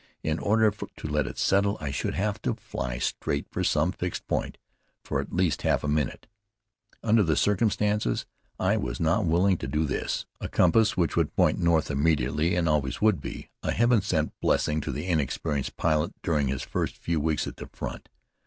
In 0.23 0.39
order 0.39 0.71
to 0.71 1.07
let 1.07 1.27
it 1.27 1.37
settle, 1.37 1.77
I 1.79 1.91
should 1.91 2.15
have 2.15 2.41
to 2.41 2.55
fly 2.55 2.97
straight 2.97 3.45
for 3.51 3.63
some 3.63 3.91
fixed 3.91 4.25
point 4.25 4.57
for 5.03 5.21
at 5.21 5.31
least 5.31 5.61
half 5.61 5.83
a 5.83 5.87
minute. 5.87 6.25
Under 7.03 7.21
the 7.21 7.35
circumstances 7.35 8.25
I 8.59 8.77
was 8.77 8.99
not 8.99 9.27
willing 9.27 9.57
to 9.57 9.67
do 9.67 9.85
this. 9.85 10.25
A 10.39 10.49
compass 10.49 10.97
which 10.97 11.15
would 11.15 11.35
point 11.35 11.59
north 11.59 11.91
immediately 11.91 12.55
and 12.55 12.67
always 12.67 12.99
would 12.99 13.21
be 13.21 13.51
a 13.61 13.69
heaven 13.73 14.01
sent 14.01 14.33
blessing 14.39 14.81
to 14.81 14.91
the 14.91 15.05
inexperienced 15.05 15.77
pilot 15.77 16.15
during 16.23 16.47
his 16.47 16.63
first 16.63 16.97
few 16.97 17.19
weeks 17.19 17.45
at 17.45 17.57
the 17.57 17.67
front. 17.67 18.09